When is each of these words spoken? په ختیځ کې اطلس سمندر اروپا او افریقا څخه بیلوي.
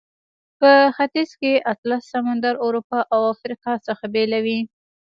په 0.59 0.71
ختیځ 0.95 1.29
کې 1.39 1.53
اطلس 1.73 2.01
سمندر 2.13 2.53
اروپا 2.65 2.99
او 3.15 3.21
افریقا 3.33 3.73
څخه 3.87 4.05
بیلوي. 4.13 4.59